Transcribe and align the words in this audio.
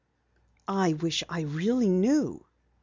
"I 0.67 0.93
wish 0.93 1.23
I 1.29 1.41
really 1.41 1.91
knew." 1.91 2.47